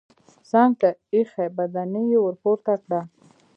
[0.51, 2.99] څنګ ته ايښی بدنۍ يې ورپورته کړه.